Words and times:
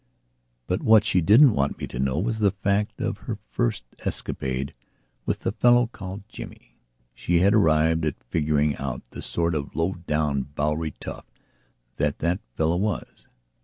But 0.65 0.81
what 0.81 1.05
she 1.05 1.21
didn't 1.21 1.53
want 1.53 1.77
me 1.77 1.85
to 1.85 1.99
know 1.99 2.17
was 2.17 2.39
the 2.39 2.49
fact 2.49 2.99
of 2.99 3.19
her 3.29 3.37
first 3.51 3.83
escapade 4.03 4.73
with 5.27 5.41
the 5.41 5.51
fellow 5.51 5.85
called 5.85 6.23
Jimmy. 6.27 6.79
She 7.13 7.41
had 7.41 7.53
arrived 7.53 8.03
at 8.05 8.23
figuring 8.23 8.75
out 8.77 9.03
the 9.11 9.21
sort 9.21 9.53
of 9.53 9.75
low 9.75 9.93
down 9.93 10.41
Bowery 10.55 10.95
tough 10.99 11.27
that 11.97 12.17
that 12.17 12.39
fellow 12.55 12.77
was. 12.77 13.27